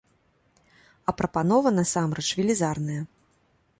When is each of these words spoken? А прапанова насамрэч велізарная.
А 1.11 1.15
прапанова 1.21 1.73
насамрэч 1.79 2.27
велізарная. 2.41 3.01